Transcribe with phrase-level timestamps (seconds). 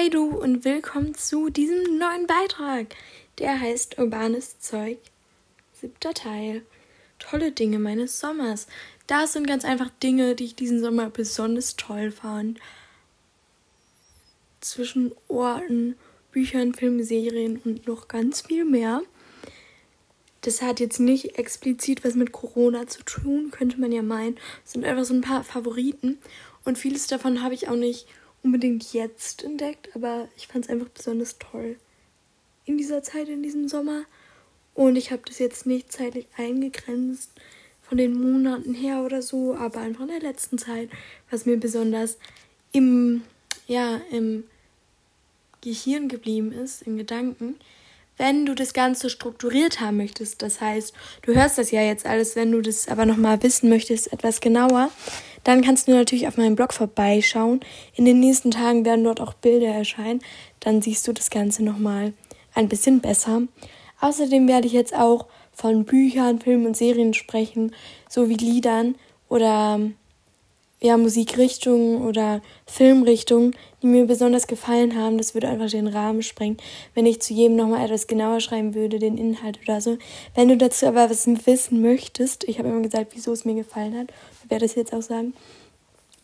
[0.00, 2.94] Hey du und willkommen zu diesem neuen Beitrag.
[3.40, 4.98] Der heißt Urbanes Zeug,
[5.72, 6.62] siebter Teil.
[7.18, 8.68] Tolle Dinge meines Sommers.
[9.08, 12.60] Das sind ganz einfach Dinge, die ich diesen Sommer besonders toll fand.
[14.60, 15.96] Zwischen Orten,
[16.30, 19.02] Büchern, Filmen, Serien und noch ganz viel mehr.
[20.42, 24.38] Das hat jetzt nicht explizit was mit Corona zu tun, könnte man ja meinen.
[24.64, 26.18] Es sind einfach so ein paar Favoriten.
[26.64, 28.06] Und vieles davon habe ich auch nicht
[28.42, 31.76] unbedingt jetzt entdeckt, aber ich fand es einfach besonders toll
[32.64, 34.04] in dieser Zeit, in diesem Sommer.
[34.74, 37.30] Und ich habe das jetzt nicht zeitlich eingegrenzt
[37.82, 40.90] von den Monaten her oder so, aber einfach in der letzten Zeit,
[41.30, 42.18] was mir besonders
[42.72, 43.22] im,
[43.66, 44.44] ja, im
[45.62, 47.56] Gehirn geblieben ist, in Gedanken.
[48.18, 52.36] Wenn du das Ganze strukturiert haben möchtest, das heißt, du hörst das ja jetzt alles,
[52.36, 54.90] wenn du das aber nochmal wissen möchtest, etwas genauer,
[55.44, 57.60] dann kannst du natürlich auf meinem Blog vorbeischauen.
[57.94, 60.20] In den nächsten Tagen werden dort auch Bilder erscheinen.
[60.60, 62.12] Dann siehst du das Ganze nochmal
[62.54, 63.42] ein bisschen besser.
[64.00, 67.74] Außerdem werde ich jetzt auch von Büchern, Filmen und Serien sprechen,
[68.08, 68.94] sowie Liedern
[69.28, 69.80] oder
[70.80, 75.18] ja, Musikrichtungen oder Filmrichtungen, die mir besonders gefallen haben.
[75.18, 76.56] Das würde einfach den Rahmen sprengen,
[76.94, 79.98] wenn ich zu jedem nochmal etwas genauer schreiben würde, den Inhalt oder so.
[80.34, 83.98] Wenn du dazu aber was wissen möchtest, ich habe immer gesagt, wieso es mir gefallen
[83.98, 84.08] hat,
[84.48, 85.34] werde es jetzt auch sagen,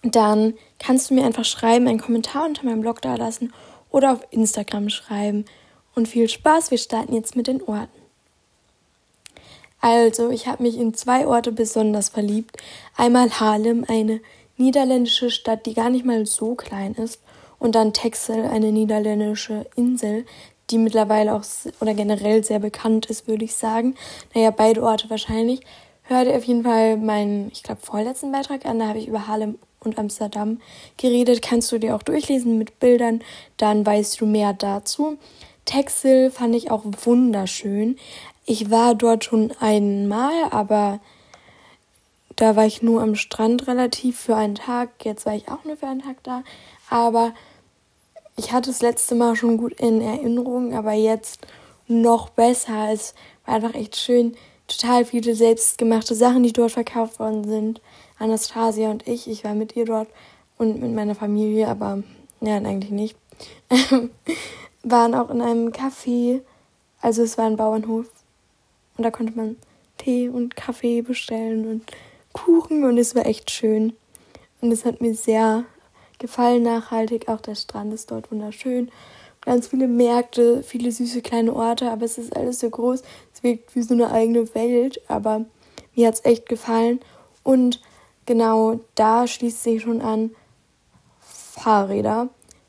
[0.03, 3.53] dann kannst du mir einfach schreiben, einen Kommentar unter meinem Blog da lassen
[3.91, 5.47] oder auf Instagram schreiben.
[5.95, 8.05] Und viel Spaß, wir starten jetzt mit den Orten.
[9.81, 12.57] Also, ich habe mich in zwei Orte besonders verliebt.
[12.97, 14.21] Einmal Haarlem, eine
[14.57, 17.21] niederländische Stadt, die gar nicht mal so klein ist.
[17.59, 20.27] Und dann Texel, eine niederländische Insel,
[20.71, 21.45] die mittlerweile auch
[21.81, 23.95] oder generell sehr bekannt ist, würde ich sagen.
[24.35, 25.61] Naja, beide Orte wahrscheinlich.
[26.03, 28.79] Hör dir auf jeden Fall meinen, ich glaube, vorletzten Beitrag an.
[28.79, 30.61] Da habe ich über Harlem und Amsterdam
[30.97, 31.43] geredet.
[31.43, 33.23] Kannst du dir auch durchlesen mit Bildern,
[33.57, 35.19] dann weißt du mehr dazu.
[35.65, 37.97] Texel fand ich auch wunderschön.
[38.45, 41.01] Ich war dort schon einmal, aber
[42.37, 45.05] da war ich nur am Strand relativ für einen Tag.
[45.05, 46.43] Jetzt war ich auch nur für einen Tag da.
[46.91, 47.33] Aber
[48.37, 51.47] ich hatte das letzte Mal schon gut in Erinnerung, aber jetzt
[51.87, 52.91] noch besser.
[52.93, 53.15] Es
[53.47, 54.37] war einfach echt schön.
[54.67, 57.81] Total viele selbstgemachte Sachen, die dort verkauft worden sind.
[58.19, 60.09] Anastasia und ich, ich war mit ihr dort
[60.57, 62.03] und mit meiner Familie, aber
[62.41, 63.17] ja, eigentlich nicht.
[64.83, 66.43] waren auch in einem Café,
[67.01, 68.07] also es war ein Bauernhof
[68.97, 69.57] und da konnte man
[69.99, 71.83] Tee und Kaffee bestellen und
[72.35, 73.95] Kuchen und es war echt schön.
[74.61, 75.65] Und es hat mir sehr
[76.19, 77.29] gefallen nachhaltig.
[77.29, 78.91] Auch der Strand ist dort wunderschön.
[79.41, 83.03] Ganz viele Märkte, viele süße kleine Orte, aber es ist alles so groß.
[83.33, 85.47] Es wirkt wie so eine eigene Welt, aber
[85.95, 87.01] mir hat es echt gefallen.
[87.43, 87.81] Und
[88.27, 90.31] genau da schließt sich schon an
[91.21, 92.29] Fahrräder.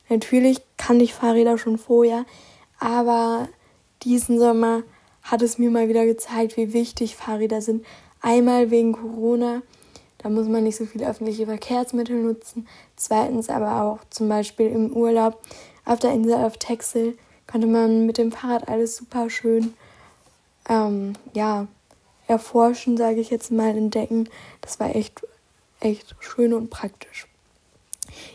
[0.09, 2.25] Natürlich kannte ich Fahrräder schon vorher,
[2.79, 3.49] aber
[4.03, 4.83] diesen Sommer
[5.23, 7.85] hat es mir mal wieder gezeigt, wie wichtig Fahrräder sind.
[8.25, 9.61] Einmal wegen Corona,
[10.17, 12.67] da muss man nicht so viele öffentliche Verkehrsmittel nutzen.
[12.95, 15.39] Zweitens aber auch zum Beispiel im Urlaub
[15.85, 19.75] auf der Insel auf Texel konnte man mit dem Fahrrad alles super schön
[20.67, 21.67] ähm, ja,
[22.25, 24.27] erforschen, sage ich jetzt mal, entdecken.
[24.61, 25.21] Das war echt,
[25.79, 27.27] echt schön und praktisch.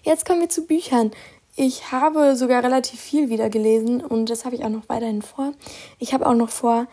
[0.04, 1.10] Jetzt kommen wir zu Büchern.
[1.56, 5.52] Ich habe sogar relativ viel wieder gelesen und das habe ich auch noch weiterhin vor.
[5.98, 6.86] Ich habe auch noch vor,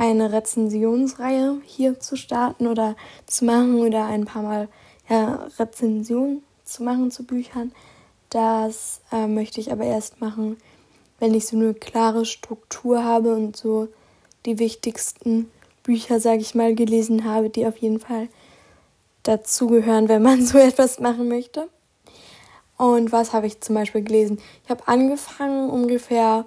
[0.00, 2.96] eine Rezensionsreihe hier zu starten oder
[3.26, 4.68] zu machen oder ein paar Mal
[5.10, 7.72] ja, Rezensionen zu machen zu Büchern.
[8.30, 10.56] Das äh, möchte ich aber erst machen,
[11.18, 13.88] wenn ich so eine klare Struktur habe und so
[14.46, 15.50] die wichtigsten
[15.82, 18.28] Bücher, sage ich mal, gelesen habe, die auf jeden Fall
[19.22, 21.68] dazugehören, wenn man so etwas machen möchte.
[22.78, 24.40] Und was habe ich zum Beispiel gelesen?
[24.64, 26.46] Ich habe angefangen ungefähr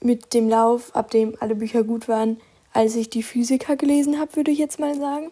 [0.00, 2.38] mit dem Lauf, ab dem alle Bücher gut waren,
[2.72, 5.30] als ich die Physiker gelesen habe, würde ich jetzt mal sagen.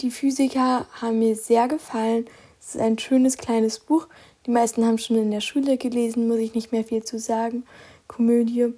[0.00, 2.26] Die Physiker haben mir sehr gefallen.
[2.60, 4.06] Es ist ein schönes kleines Buch.
[4.46, 7.64] Die meisten haben schon in der Schule gelesen, muss ich nicht mehr viel zu sagen.
[8.06, 8.74] Komödie.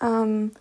[0.00, 0.52] Ähm,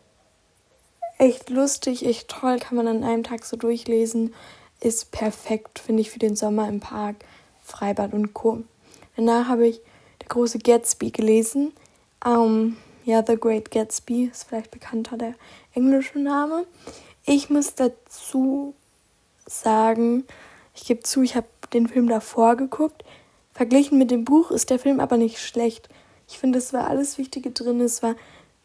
[1.17, 4.33] echt lustig, echt toll, kann man an einem Tag so durchlesen.
[4.79, 7.17] Ist perfekt, finde ich, für den Sommer im Park,
[7.61, 8.63] Freibad und Co.
[9.15, 9.81] Danach habe ich
[10.21, 11.73] Der große Gatsby gelesen.
[12.25, 15.33] Ähm, ja, The Great Gatsby ist vielleicht bekannter der
[15.73, 16.65] englische Name.
[17.25, 18.73] Ich muss dazu
[19.45, 20.25] sagen,
[20.75, 23.03] ich gebe zu, ich habe den Film davor geguckt.
[23.53, 25.89] Verglichen mit dem Buch ist der Film aber nicht schlecht.
[26.27, 27.81] Ich finde, es war alles Wichtige drin.
[27.81, 28.15] Es war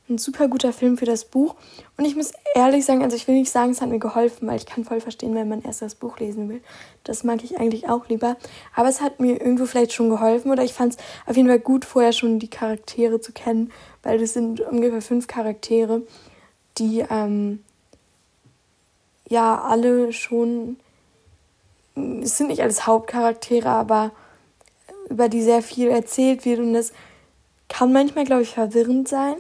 [0.09, 1.55] ein super guter Film für das Buch.
[1.97, 4.57] Und ich muss ehrlich sagen, also ich will nicht sagen, es hat mir geholfen, weil
[4.57, 6.61] ich kann voll verstehen, wenn man erst das Buch lesen will.
[7.05, 8.37] Das mag ich eigentlich auch lieber.
[8.75, 11.59] Aber es hat mir irgendwo vielleicht schon geholfen oder ich fand es auf jeden Fall
[11.59, 13.73] gut, vorher schon die Charaktere zu kennen,
[14.03, 16.03] weil das sind ungefähr fünf Charaktere,
[16.77, 17.65] die ähm,
[19.29, 20.77] ja alle schon,
[21.95, 24.11] es sind nicht alles Hauptcharaktere, aber
[25.09, 26.93] über die sehr viel erzählt wird und das
[27.69, 29.37] kann manchmal, glaube ich, verwirrend sein.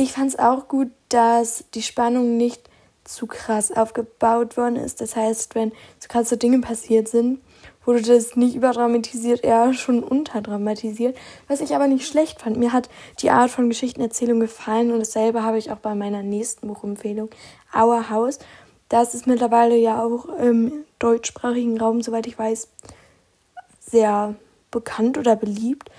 [0.00, 2.70] Ich fand es auch gut, dass die Spannung nicht
[3.02, 5.00] zu krass aufgebaut worden ist.
[5.00, 7.40] Das heißt, wenn so krasse Dinge passiert sind,
[7.84, 11.16] wurde das nicht überdramatisiert, eher schon unterdramatisiert,
[11.48, 12.58] was ich aber nicht schlecht fand.
[12.58, 12.88] Mir hat
[13.22, 17.30] die Art von Geschichtenerzählung gefallen und dasselbe habe ich auch bei meiner nächsten Buchempfehlung,
[17.74, 18.38] Our House.
[18.88, 22.68] Das ist mittlerweile ja auch im deutschsprachigen Raum, soweit ich weiß,
[23.80, 24.36] sehr
[24.70, 25.90] bekannt oder beliebt.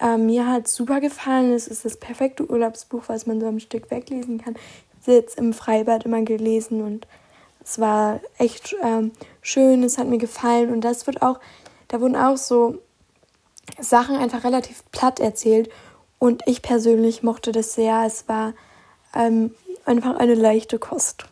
[0.00, 1.52] Äh, mir hat super gefallen.
[1.52, 4.54] Es ist das perfekte Urlaubsbuch, was man so am Stück weglesen kann.
[5.00, 7.06] Ich habe jetzt im Freibad immer gelesen und
[7.62, 9.12] es war echt ähm,
[9.42, 9.82] schön.
[9.82, 11.38] Es hat mir gefallen und das wird auch,
[11.88, 12.78] da wurden auch so
[13.78, 15.70] Sachen einfach relativ platt erzählt
[16.18, 18.04] und ich persönlich mochte das sehr.
[18.06, 18.54] Es war
[19.14, 19.54] ähm,
[19.84, 21.26] einfach eine leichte Kost.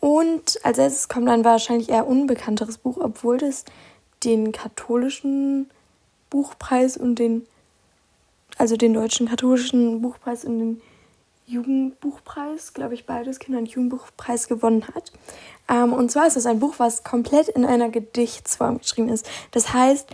[0.00, 3.64] Und als erstes kommt dann wahrscheinlich eher unbekannteres Buch, obwohl das
[4.22, 5.70] den katholischen
[6.28, 7.46] Buchpreis und den
[8.58, 10.82] also den deutschen katholischen Buchpreis und den
[11.46, 15.12] Jugendbuchpreis, glaube ich, beides Kinder- und Jugendbuchpreis gewonnen hat.
[15.68, 19.28] Ähm, und zwar ist es ein Buch, was komplett in einer Gedichtsform geschrieben ist.
[19.50, 20.08] Das heißt,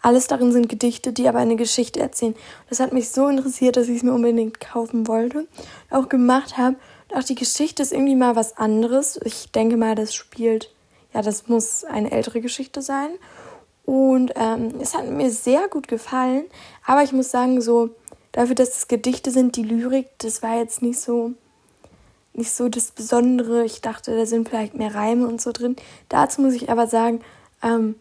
[0.00, 2.36] alles darin sind Gedichte, die aber eine Geschichte erzählen.
[2.68, 5.48] Das hat mich so interessiert, dass ich es mir unbedingt kaufen wollte,
[5.90, 6.76] auch gemacht habe.
[7.12, 9.18] Auch die Geschichte ist irgendwie mal was anderes.
[9.24, 10.72] Ich denke mal, das spielt,
[11.12, 13.10] ja, das muss eine ältere Geschichte sein.
[13.88, 16.44] Und ähm, es hat mir sehr gut gefallen.
[16.84, 17.88] Aber ich muss sagen, so
[18.32, 21.32] dafür, dass es Gedichte sind, die Lyrik, das war jetzt nicht so
[22.34, 23.64] nicht so das Besondere.
[23.64, 25.74] Ich dachte, da sind vielleicht mehr Reime und so drin.
[26.10, 27.22] Dazu muss ich aber sagen,
[27.62, 27.94] ähm,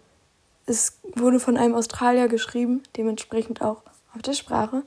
[0.66, 3.82] es wurde von einem Australier geschrieben, dementsprechend auch
[4.14, 4.84] auf der Sprache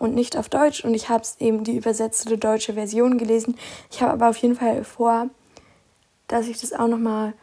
[0.00, 0.84] und nicht auf Deutsch.
[0.84, 3.56] Und ich habe es eben die übersetzte deutsche Version gelesen.
[3.88, 5.30] Ich habe aber auf jeden Fall vor,
[6.26, 7.34] dass ich das auch nochmal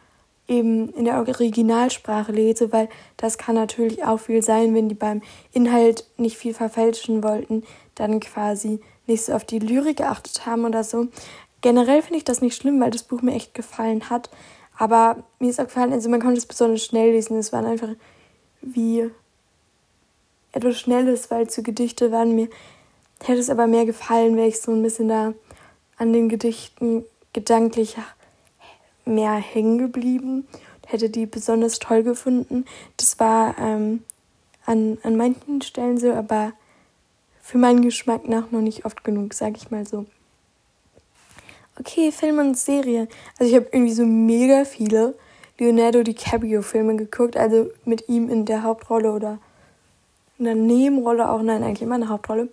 [0.48, 5.22] eben in der Originalsprache lese, weil das kann natürlich auch viel sein, wenn die beim
[5.52, 7.64] Inhalt nicht viel verfälschen wollten,
[7.94, 11.08] dann quasi nicht so auf die Lyrik geachtet haben oder so.
[11.60, 14.30] Generell finde ich das nicht schlimm, weil das Buch mir echt gefallen hat.
[14.76, 17.36] Aber mir ist auch gefallen, also man konnte es besonders schnell lesen.
[17.36, 17.90] Es waren einfach
[18.62, 19.10] wie
[20.52, 22.48] etwas Schnelles, weil zu Gedichte waren mir,
[23.24, 25.34] hätte es aber mehr gefallen, wäre ich so ein bisschen da
[25.96, 27.96] an den Gedichten gedanklich
[29.08, 30.46] mehr hängen geblieben
[30.82, 32.64] und hätte die besonders toll gefunden.
[32.96, 34.04] Das war ähm,
[34.66, 36.52] an, an manchen Stellen so, aber
[37.40, 40.06] für meinen Geschmack nach noch nicht oft genug, sag ich mal so.
[41.80, 43.08] Okay, Film und Serie.
[43.38, 45.14] Also ich habe irgendwie so mega viele
[45.58, 49.38] Leonardo DiCaprio-Filme geguckt, also mit ihm in der Hauptrolle oder
[50.38, 52.48] in der Nebenrolle auch, nein, eigentlich immer eine Hauptrolle.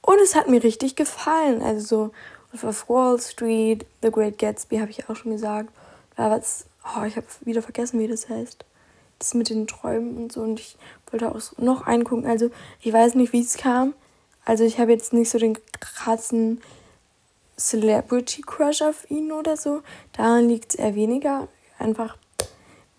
[0.00, 1.62] Und es hat mir richtig gefallen.
[1.62, 2.12] Also
[2.52, 5.70] so auf Wall Street, The Great Gatsby habe ich auch schon gesagt.
[6.16, 8.64] Aber es, oh, ich habe wieder vergessen, wie das heißt.
[9.18, 10.42] Das mit den Träumen und so.
[10.42, 10.76] Und ich
[11.10, 12.26] wollte auch noch eingucken.
[12.26, 12.50] Also,
[12.80, 13.94] ich weiß nicht, wie es kam.
[14.44, 16.60] Also, ich habe jetzt nicht so den krassen
[17.58, 19.82] Celebrity Crush auf ihn oder so.
[20.12, 21.48] Daran liegt es eher weniger.
[21.78, 22.16] Einfach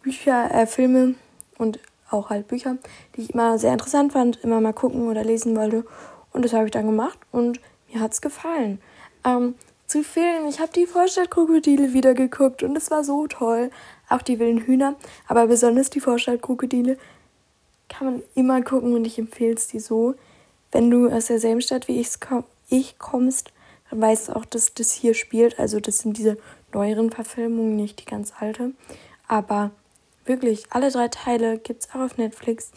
[0.01, 1.15] Bücher, äh, Filme
[1.57, 2.77] und auch halt Bücher,
[3.15, 5.85] die ich immer sehr interessant fand, immer mal gucken oder lesen wollte.
[6.31, 7.59] Und das habe ich dann gemacht und
[7.91, 8.79] mir hat es gefallen.
[9.25, 9.55] Ähm,
[9.93, 10.47] zu Filmen.
[10.47, 13.69] Ich habe die Vorstadtkrokodile wieder geguckt und es war so toll.
[14.09, 14.95] Auch die wilden Hühner,
[15.27, 16.97] aber besonders die Vorstadtkrokodile
[17.89, 20.15] kann man immer gucken und ich empfehle es dir so.
[20.71, 23.53] Wenn du aus derselben Stadt wie komm, ich kommst,
[23.91, 25.59] dann weißt du auch, dass das hier spielt.
[25.59, 26.39] Also das sind diese
[26.73, 28.71] neueren Verfilmungen, nicht die ganz alte.
[29.27, 29.69] Aber
[30.25, 32.71] wirklich, alle drei Teile gibt es auch auf Netflix.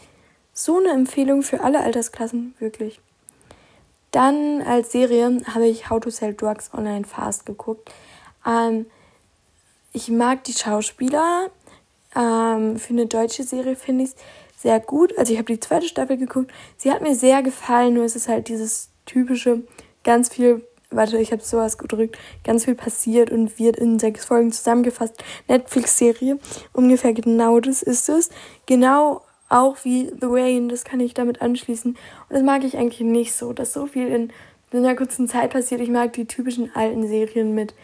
[0.53, 3.01] So eine Empfehlung für alle Altersklassen, wirklich.
[4.11, 7.91] Dann als Serie habe ich How to Sell Drugs Online Fast geguckt.
[8.47, 8.87] Ähm,
[9.93, 11.51] ich mag die Schauspieler.
[12.15, 14.17] Ähm, für eine deutsche Serie finde ich es
[14.57, 15.17] sehr gut.
[15.19, 16.51] Also ich habe die zweite Staffel geguckt.
[16.77, 19.63] Sie hat mir sehr gefallen, nur es ist halt dieses typische,
[20.03, 24.53] ganz viel, warte, ich habe sowas gedrückt, ganz viel passiert und wird in sechs Folgen
[24.53, 25.23] zusammengefasst.
[25.49, 26.39] Netflix-Serie.
[26.73, 28.31] Ungefähr genau das ist es.
[28.67, 31.93] Genau auch wie The Rain, das kann ich damit anschließen.
[31.93, 31.99] Und
[32.29, 34.33] das mag ich eigentlich nicht so, dass so viel in,
[34.73, 35.81] in einer kurzen Zeit passiert.
[35.81, 37.75] Ich mag die typischen alten Serien mit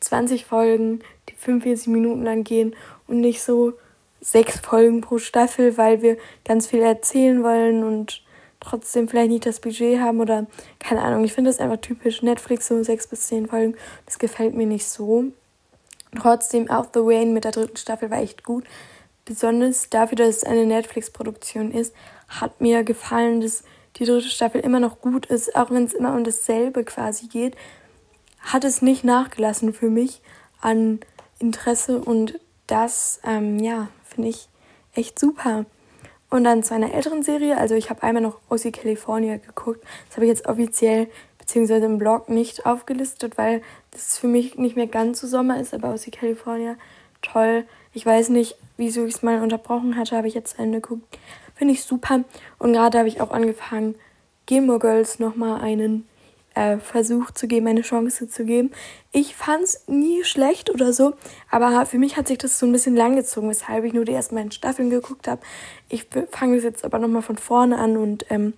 [0.00, 2.74] 20 Folgen, die 45 Minuten lang gehen
[3.06, 3.74] und nicht so
[4.20, 8.22] sechs Folgen pro Staffel, weil wir ganz viel erzählen wollen und
[8.60, 10.46] trotzdem vielleicht nicht das Budget haben oder
[10.78, 11.24] keine Ahnung.
[11.24, 13.74] Ich finde das einfach typisch Netflix, so sechs bis zehn Folgen.
[14.06, 15.24] Das gefällt mir nicht so.
[16.18, 18.64] Trotzdem auch The Rain mit der dritten Staffel war echt gut.
[19.30, 21.94] Besonders dafür, dass es eine Netflix-Produktion ist,
[22.26, 23.62] hat mir gefallen, dass
[23.94, 27.54] die dritte Staffel immer noch gut ist, auch wenn es immer um dasselbe quasi geht,
[28.40, 30.20] hat es nicht nachgelassen für mich
[30.60, 30.98] an
[31.38, 34.48] Interesse und das, ähm, ja, finde ich
[34.94, 35.64] echt super.
[36.28, 40.16] Und dann zu einer älteren Serie, also ich habe einmal noch OC California geguckt, das
[40.16, 41.06] habe ich jetzt offiziell
[41.38, 45.72] beziehungsweise im Blog nicht aufgelistet, weil das für mich nicht mehr ganz so Sommer ist,
[45.72, 46.74] aber OC California,
[47.22, 47.64] toll.
[47.92, 51.18] Ich weiß nicht, wieso ich es mal unterbrochen hatte, habe ich jetzt zu Ende geguckt.
[51.54, 52.24] Finde ich super.
[52.58, 53.96] Und gerade habe ich auch angefangen,
[54.46, 56.08] Gilmore Girls nochmal einen
[56.54, 58.70] äh, Versuch zu geben, eine Chance zu geben.
[59.12, 61.14] Ich fand es nie schlecht oder so,
[61.50, 64.34] aber für mich hat sich das so ein bisschen langgezogen, weshalb ich nur die ersten
[64.34, 65.42] beiden Staffeln geguckt habe.
[65.88, 68.54] Ich fange es jetzt aber nochmal von vorne an und ähm,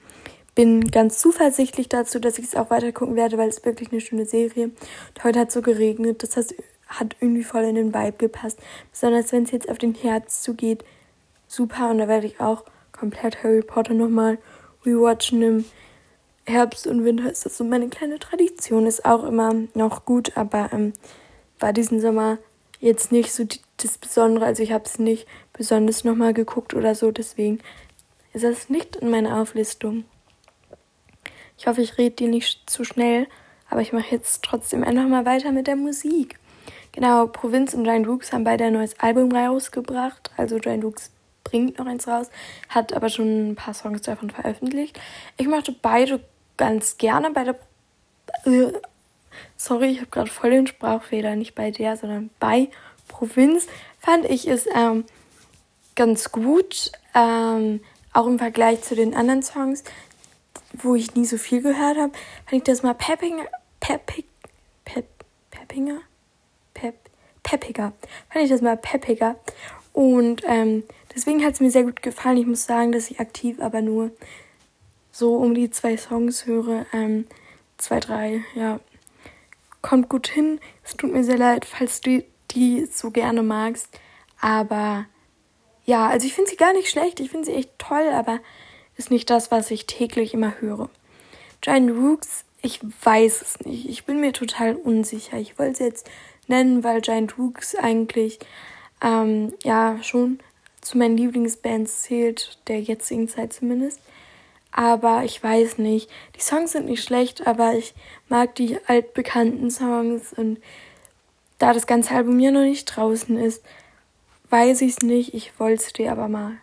[0.55, 4.01] bin ganz zuversichtlich dazu, dass ich es auch weiter gucken werde, weil es wirklich eine
[4.01, 4.65] schöne Serie.
[4.67, 6.55] Und heute hat es so geregnet, das heißt,
[7.01, 8.59] hat irgendwie voll in den Vibe gepasst.
[8.91, 10.85] Besonders wenn es jetzt auf den Herz zugeht.
[11.47, 14.39] Super, und da werde ich auch komplett Harry Potter nochmal
[14.85, 15.65] rewatchen im
[16.45, 18.87] Herbst und Winter ist das so meine kleine Tradition.
[18.87, 20.93] Ist auch immer noch gut, aber ähm,
[21.59, 22.39] war diesen Sommer
[22.81, 23.45] jetzt nicht so
[23.77, 24.45] das Besondere.
[24.45, 27.13] Also ich habe es nicht besonders nochmal geguckt oder so.
[27.13, 27.61] Deswegen
[28.33, 30.05] ist das nicht in meiner Auflistung.
[31.57, 33.29] Ich hoffe, ich rede dir nicht zu schnell,
[33.71, 36.39] aber ich mache jetzt trotzdem einfach mal weiter mit der Musik.
[36.93, 40.31] Genau, Provinz und Giant Rooks haben beide ein neues Album rausgebracht.
[40.37, 41.11] Also Giant Rooks
[41.43, 42.29] bringt noch eins raus,
[42.69, 45.01] hat aber schon ein paar Songs davon veröffentlicht.
[45.37, 46.21] Ich mochte beide
[46.57, 47.57] ganz gerne bei der.
[48.45, 48.73] Äh,
[49.57, 52.69] sorry, ich habe gerade voll den Sprachfehler, nicht bei der, sondern bei
[53.09, 53.67] Provinz
[53.99, 55.05] fand ich es ähm,
[55.95, 56.93] ganz gut.
[57.15, 57.81] Ähm,
[58.13, 59.85] auch im Vergleich zu den anderen Songs,
[60.75, 62.13] wo ich nie so viel gehört habe,
[62.45, 63.47] fand ich das mal peppinger,
[63.81, 64.27] peppig,
[64.85, 65.07] pep,
[65.51, 66.12] peppinger, pep,
[67.43, 67.93] peppiger.
[68.31, 69.37] Fand ich das mal peppiger.
[69.93, 70.85] Und ähm,
[71.15, 72.39] deswegen hat es mir sehr gut gefallen.
[72.39, 74.11] Ich muss sagen, dass ich aktiv aber nur
[75.11, 76.87] so um die zwei Songs höre.
[76.93, 77.27] Ähm,
[77.77, 78.81] zwei, drei, ja.
[79.83, 80.61] Kommt gut hin.
[80.85, 83.89] Es tut mir sehr leid, falls du die so gerne magst.
[84.41, 85.07] Aber
[85.85, 87.21] ja, also ich finde sie gar nicht schlecht.
[87.21, 88.41] Ich finde sie echt toll, aber
[88.97, 90.89] ist nicht das, was ich täglich immer höre.
[91.61, 93.89] Giant Rooks, ich weiß es nicht.
[93.89, 95.39] Ich bin mir total unsicher.
[95.39, 96.11] Ich wollte es jetzt
[96.49, 98.39] nennen, weil Giant Rooks eigentlich
[99.03, 100.39] ähm, ja schon
[100.81, 104.01] zu meinen Lieblingsbands zählt, der jetzigen Zeit zumindest.
[104.73, 106.11] Aber ich weiß nicht.
[106.37, 107.95] Die Songs sind nicht schlecht, aber ich
[108.29, 110.59] mag die altbekannten Songs und
[111.59, 113.63] da das ganze Album ja noch nicht draußen ist,
[114.51, 115.35] weiß ich es nicht.
[115.35, 116.57] Ich wollte es dir aber mal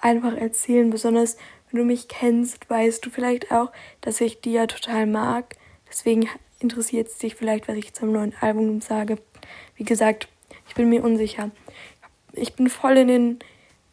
[0.00, 0.90] einfach erzählen.
[0.90, 1.36] Besonders
[1.70, 5.56] wenn du mich kennst, weißt du vielleicht auch, dass ich die ja total mag.
[5.88, 6.28] Deswegen
[6.64, 9.18] interessiert es dich vielleicht, was ich zum neuen Album sage.
[9.76, 10.28] Wie gesagt,
[10.66, 11.50] ich bin mir unsicher.
[12.32, 13.38] Ich bin voll in den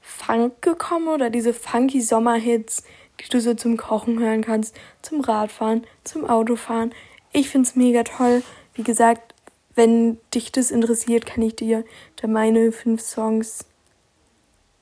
[0.01, 2.83] Funk gekommen oder diese funky Sommerhits,
[3.19, 6.93] die du so zum Kochen hören kannst, zum Radfahren, zum Autofahren.
[7.33, 8.41] Ich find's mega toll.
[8.73, 9.35] Wie gesagt,
[9.75, 11.83] wenn dich das interessiert, kann ich dir
[12.15, 13.65] da meine fünf Songs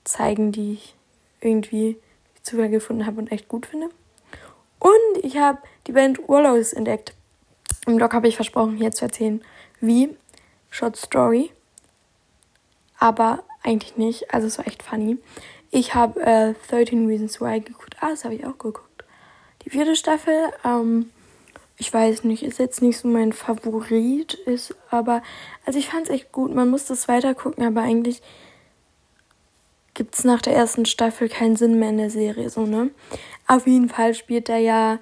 [0.04, 0.96] zeigen, die ich
[1.42, 1.98] irgendwie
[2.44, 3.90] zufällig gefunden habe und echt gut finde.
[4.80, 7.14] Und ich habe die Band Wallows entdeckt.
[7.90, 9.42] Im Blog habe ich versprochen, hier zu erzählen,
[9.82, 10.16] wie
[10.70, 11.50] Short Story.
[13.00, 14.32] Aber eigentlich nicht.
[14.32, 15.18] Also es war echt funny.
[15.72, 17.98] Ich habe äh, 13 Reasons Why geguckt.
[18.00, 19.04] Ah, das habe ich auch geguckt.
[19.66, 21.10] Die vierte Staffel, ähm,
[21.78, 25.24] ich weiß nicht, ist jetzt nicht so mein Favorit, ist aber,
[25.66, 26.54] also ich fand es echt gut.
[26.54, 28.22] Man muss das weiter gucken, aber eigentlich
[29.96, 32.92] gibt es nach der ersten Staffel keinen Sinn mehr in der Serie, so, ne?
[33.48, 35.00] Auf jeden Fall spielt da ja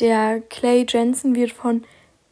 [0.00, 1.84] der Clay Jensen wird von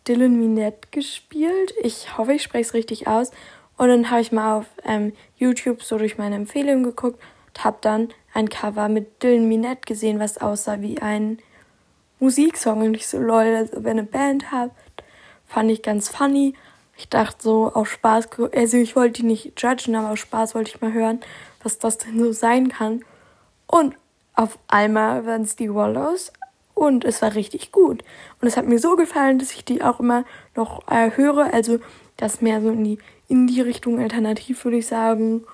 [0.07, 1.75] Dylan Minette gespielt.
[1.83, 3.31] Ich hoffe, ich spreche es richtig aus.
[3.77, 7.79] Und dann habe ich mal auf ähm, YouTube so durch meine Empfehlungen geguckt und habe
[7.81, 11.39] dann ein Cover mit Dylan Minette gesehen, was aussah wie ein
[12.21, 12.83] Musiksong.
[12.83, 15.03] Und ich so, lol, also wenn eine Band habt,
[15.47, 16.55] fand ich ganz funny.
[16.97, 20.71] Ich dachte so, aus Spaß, also ich wollte die nicht judgen, aber aus Spaß wollte
[20.71, 21.21] ich mal hören,
[21.63, 23.05] was das denn so sein kann.
[23.67, 23.97] Und
[24.35, 26.33] auf einmal waren es die Wallows
[26.75, 28.03] und es war richtig gut.
[28.41, 31.53] Und es hat mir so gefallen, dass ich die auch immer noch äh, höre.
[31.53, 31.81] Also
[32.17, 35.45] das mehr so in die in die Richtung alternativ, würde ich sagen.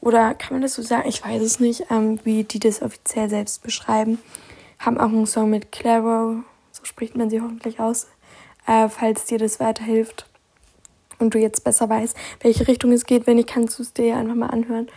[0.00, 1.08] Oder kann man das so sagen?
[1.08, 4.18] Ich weiß es nicht, ähm, wie die das offiziell selbst beschreiben.
[4.78, 8.08] Haben auch einen Song mit Claro, so spricht man sie hoffentlich aus,
[8.66, 10.26] äh, falls dir das weiterhilft
[11.18, 13.26] und du jetzt besser weißt, welche Richtung es geht.
[13.26, 14.88] Wenn nicht, kannst du es dir einfach mal anhören.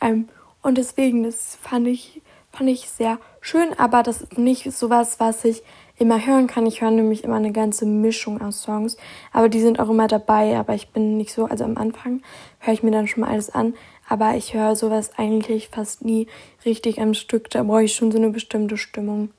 [0.00, 0.28] Ähm,
[0.62, 5.44] und deswegen, das fand ich fand ich sehr schön, aber das ist nicht sowas, was
[5.44, 5.62] ich
[5.98, 6.66] immer hören kann.
[6.66, 8.96] Ich höre nämlich immer eine ganze Mischung aus Songs,
[9.32, 12.22] aber die sind auch immer dabei, aber ich bin nicht so, also am Anfang
[12.58, 13.74] höre ich mir dann schon mal alles an,
[14.08, 16.26] aber ich höre sowas eigentlich fast nie
[16.64, 19.30] richtig am Stück, da brauche ich schon so eine bestimmte Stimmung.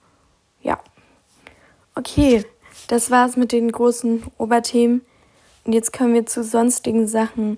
[0.62, 0.79] Ja.
[1.96, 2.46] Okay,
[2.88, 5.01] das war's mit den großen Oberthemen.
[5.65, 7.58] Und jetzt kommen wir zu sonstigen Sachen.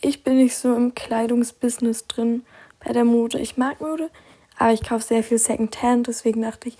[0.00, 2.44] Ich bin nicht so im Kleidungsbusiness drin
[2.84, 3.38] bei der Mode.
[3.38, 4.10] Ich mag Mode,
[4.58, 6.06] aber ich kaufe sehr viel Secondhand.
[6.06, 6.78] Deswegen dachte ich,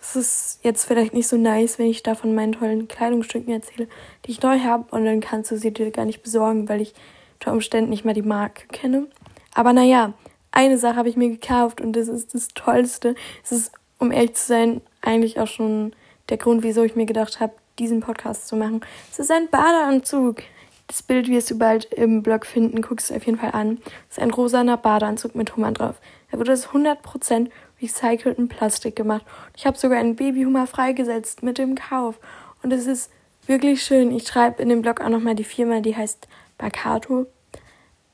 [0.00, 3.88] es ist jetzt vielleicht nicht so nice, wenn ich da von meinen tollen Kleidungsstücken erzähle,
[4.24, 4.84] die ich neu habe.
[4.90, 6.94] Und dann kannst du sie dir gar nicht besorgen, weil ich
[7.34, 9.06] unter Umständen nicht mal die Marke kenne.
[9.54, 10.14] Aber naja,
[10.52, 13.14] eine Sache habe ich mir gekauft und das ist das Tollste.
[13.44, 15.92] Es ist, um ehrlich zu sein, eigentlich auch schon
[16.28, 18.80] der Grund, wieso ich mir gedacht habe, diesen Podcast zu machen.
[19.10, 20.42] Es ist ein Badeanzug.
[20.90, 22.82] Das Bild wirst du bald im Blog finden.
[22.82, 23.78] Guck es auf jeden Fall an.
[24.08, 25.94] Es ist ein rosaner Badeanzug mit Hummer drauf.
[26.32, 27.48] Da wurde aus 100%
[27.80, 29.24] recycelten Plastik gemacht.
[29.56, 32.18] Ich habe sogar einen Babyhummer freigesetzt mit dem Kauf.
[32.64, 33.08] Und es ist
[33.46, 34.10] wirklich schön.
[34.10, 36.26] Ich schreibe in dem Blog auch nochmal die Firma, die heißt
[36.58, 37.26] Bacato.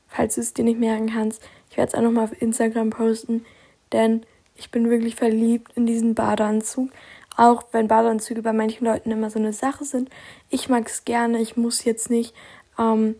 [0.07, 1.41] Falls du es dir nicht merken kannst.
[1.71, 3.43] Ich werde es auch nochmal auf Instagram posten.
[3.91, 4.23] Denn
[4.55, 6.91] ich bin wirklich verliebt in diesen Badeanzug.
[7.37, 10.11] Auch wenn Badeanzüge bei manchen Leuten immer so eine Sache sind.
[10.51, 11.39] Ich mag es gerne.
[11.39, 12.35] Ich muss jetzt nicht
[12.77, 13.15] ähm,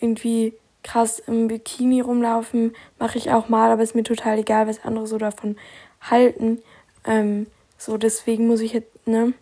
[0.00, 2.74] irgendwie krass im Bikini rumlaufen.
[2.98, 5.56] Mache ich auch mal, aber ist mir total egal, was andere so davon
[6.00, 6.62] halten.
[7.04, 7.46] Ähm,
[7.78, 9.32] so, deswegen muss ich jetzt, ne?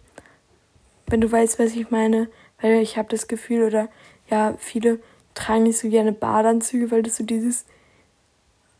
[1.06, 2.28] Wenn du weißt, was ich meine,
[2.61, 3.88] weil ich habe das Gefühl, oder
[4.30, 5.00] ja, viele
[5.35, 7.66] tragen nicht so gerne Badeanzüge, weil das so dieses,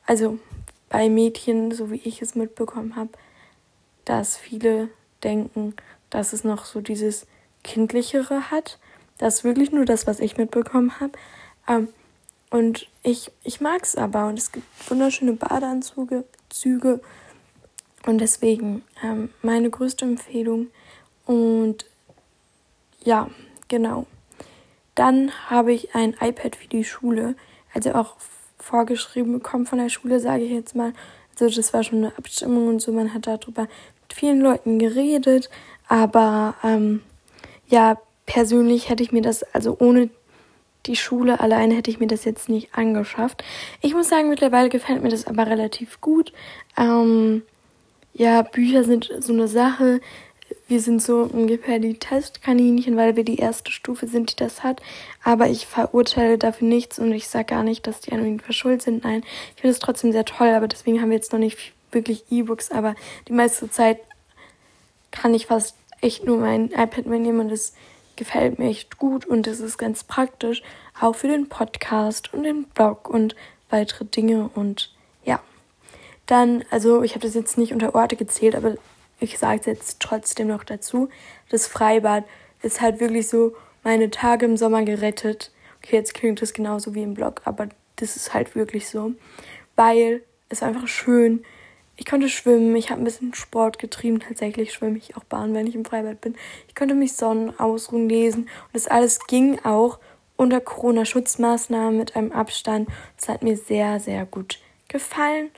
[0.07, 0.39] also
[0.89, 3.11] bei Mädchen, so wie ich es mitbekommen habe,
[4.05, 4.89] dass viele
[5.23, 5.75] denken,
[6.09, 7.27] dass es noch so dieses
[7.63, 8.79] kindlichere hat.
[9.19, 11.13] Das ist wirklich nur das, was ich mitbekommen habe.
[11.69, 11.89] Ähm,
[12.51, 17.01] und ich, ich mag es aber und es gibt wunderschöne Badeanzüge Züge,
[18.07, 20.69] und deswegen ähm, meine größte Empfehlung.
[21.27, 21.87] Und
[23.03, 23.31] ja,
[23.69, 24.07] genau.
[24.95, 27.35] Dann habe ich ein iPad für die Schule,
[27.73, 28.17] also auch
[28.59, 30.93] vorgeschrieben bekommen von der Schule, sage ich jetzt mal.
[31.33, 35.51] Also das war schon eine Abstimmung und so, man hat darüber mit vielen Leuten geredet,
[35.89, 37.03] aber ähm,
[37.67, 40.11] ja, persönlich hätte ich mir das, also ohne
[40.87, 43.43] die Schule alleine hätte ich mir das jetzt nicht angeschafft.
[43.81, 46.33] Ich muss sagen, mittlerweile gefällt mir das aber relativ gut.
[46.77, 47.43] Ähm,
[48.13, 50.01] ja, Bücher sind so eine Sache.
[50.69, 54.81] Wir sind so ungefähr die Testkaninchen, weil wir die erste Stufe sind, die das hat.
[55.23, 58.83] Aber ich verurteile dafür nichts und ich sage gar nicht, dass die an irgendwas schuld
[58.83, 59.05] sind.
[59.05, 62.25] Nein, ich finde es trotzdem sehr toll, aber deswegen haben wir jetzt noch nicht wirklich
[62.31, 62.71] E-Books.
[62.71, 62.95] Aber
[63.29, 63.99] die meiste Zeit
[65.11, 67.73] kann ich fast echt nur mein iPad mitnehmen und es
[68.17, 70.63] gefällt mir echt gut und es ist ganz praktisch,
[71.01, 73.35] auch für den Podcast und den Blog und
[73.71, 74.93] weitere Dinge und
[75.25, 75.41] ja.
[76.27, 78.77] Dann, also ich habe das jetzt nicht unter Orte gezählt, aber
[79.21, 81.09] ich sage es jetzt trotzdem noch dazu.
[81.49, 82.25] Das Freibad
[82.63, 85.51] ist halt wirklich so meine Tage im Sommer gerettet.
[85.83, 89.13] Okay, jetzt klingt das genauso wie im Blog, aber das ist halt wirklich so.
[89.77, 91.45] Weil es einfach schön.
[91.97, 94.21] Ich konnte schwimmen, ich habe ein bisschen Sport getrieben.
[94.21, 96.35] Tatsächlich schwimme ich auch Bahn, wenn ich im Freibad bin.
[96.69, 98.43] Ich konnte mich sonnen, ausruhen, lesen.
[98.43, 99.99] Und das alles ging auch
[100.37, 102.89] unter Corona-Schutzmaßnahmen mit einem Abstand.
[103.17, 105.51] Das hat mir sehr, sehr gut gefallen.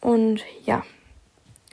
[0.00, 0.84] Und ja,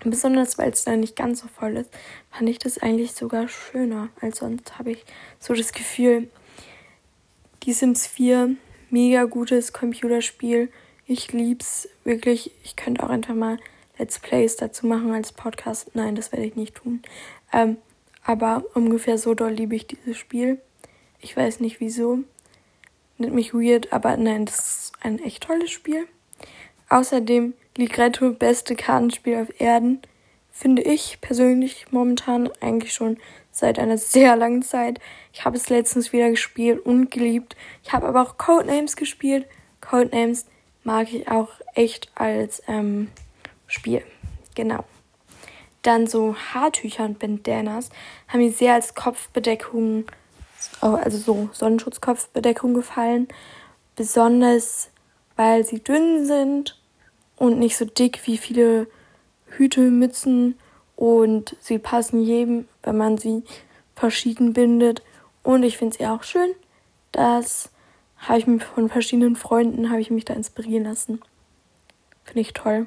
[0.03, 1.89] besonders weil es da nicht ganz so voll ist,
[2.29, 4.77] fand ich das eigentlich sogar schöner als sonst.
[4.77, 5.03] Habe ich
[5.39, 6.29] so das Gefühl,
[7.63, 8.55] die Sims 4,
[8.89, 10.71] mega gutes Computerspiel.
[11.07, 12.51] Ich lieb's wirklich.
[12.63, 13.57] Ich könnte auch einfach mal
[14.01, 15.91] Let's Plays dazu machen als Podcast.
[15.93, 17.03] Nein, das werde ich nicht tun.
[17.53, 17.77] Ähm,
[18.25, 20.59] aber ungefähr so doll liebe ich dieses Spiel.
[21.19, 22.17] Ich weiß nicht wieso.
[23.19, 26.07] Nicht mich weird, aber nein, das ist ein echt tolles Spiel.
[26.89, 30.01] Außerdem Ligretto beste Kartenspiel auf Erden,
[30.51, 33.17] finde ich persönlich momentan eigentlich schon
[33.51, 34.99] seit einer sehr langen Zeit.
[35.31, 37.55] Ich habe es letztens wieder gespielt und geliebt.
[37.83, 39.45] Ich habe aber auch Codenames gespielt.
[39.79, 40.47] Codenames
[40.83, 43.07] mag ich auch echt als ähm,
[43.71, 44.03] Spiel.
[44.55, 44.83] Genau.
[45.81, 47.89] Dann so Haartücher und Bandanas
[48.27, 50.05] haben mir sehr als Kopfbedeckung,
[50.81, 53.27] also so Sonnenschutzkopfbedeckung gefallen.
[53.95, 54.91] Besonders
[55.35, 56.77] weil sie dünn sind
[57.35, 58.87] und nicht so dick wie viele
[59.47, 60.59] Hüte, Mützen
[60.95, 63.43] und sie passen jedem, wenn man sie
[63.95, 65.01] verschieden bindet.
[65.41, 66.51] Und ich finde sie auch schön.
[67.11, 67.71] Das
[68.17, 71.21] habe ich mir von verschiedenen Freunden habe ich mich da inspirieren lassen.
[72.23, 72.85] Finde ich toll.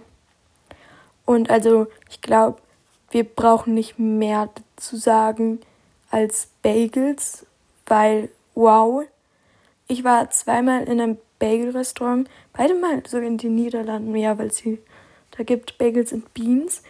[1.24, 2.58] Und also ich glaube,
[3.10, 5.60] wir brauchen nicht mehr zu sagen
[6.10, 7.46] als Bagels,
[7.86, 9.04] weil wow,
[9.88, 12.28] ich war zweimal in einem Bagel-Restaurant.
[12.52, 14.78] Beide mal sogar in den Niederlanden, ja, weil sie
[15.36, 16.82] Da gibt Bagels and Beans.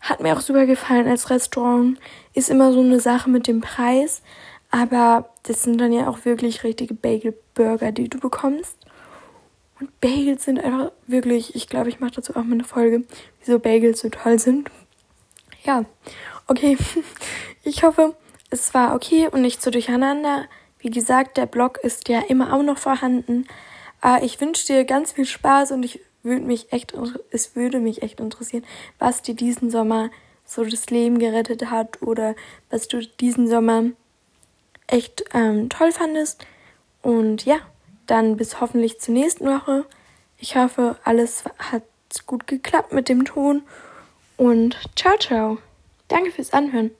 [0.00, 1.98] Hat mir auch super gefallen als Restaurant.
[2.32, 4.22] Ist immer so eine Sache mit dem Preis.
[4.70, 8.76] Aber das sind dann ja auch wirklich richtige Bagel-Burger, die du bekommst.
[9.80, 13.04] Und Bagels sind einfach wirklich, ich glaube, ich mache dazu auch mal eine Folge,
[13.40, 14.70] wieso Bagels so toll sind.
[15.64, 15.84] Ja,
[16.46, 16.76] okay.
[17.62, 18.16] Ich hoffe,
[18.48, 20.46] es war okay und nicht so durcheinander.
[20.78, 23.46] Wie gesagt, der Blog ist ja immer auch noch vorhanden.
[24.02, 26.94] Äh, ich wünsche dir ganz viel Spaß und ich würde mich echt,
[27.30, 28.64] es würde mich echt interessieren,
[28.98, 30.10] was dir diesen Sommer
[30.46, 32.34] so das Leben gerettet hat oder
[32.70, 33.84] was du diesen Sommer
[34.86, 36.46] echt ähm, toll fandest.
[37.02, 37.58] Und ja,
[38.10, 39.84] dann bis hoffentlich zur nächsten Woche.
[40.38, 41.82] Ich hoffe, alles hat
[42.26, 43.62] gut geklappt mit dem Ton.
[44.36, 45.58] Und ciao, ciao.
[46.08, 46.90] Danke fürs Anhören.